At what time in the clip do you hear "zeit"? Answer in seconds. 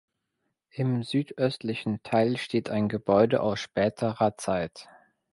4.35-4.89